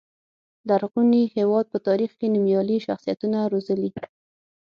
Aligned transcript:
لرغوني 0.69 1.23
هېواد 1.35 1.65
په 1.73 1.77
تاریخ 1.87 2.11
کې 2.19 2.27
نومیالي 2.35 2.77
شخصیتونه 2.87 3.39
روزلي. 3.53 3.89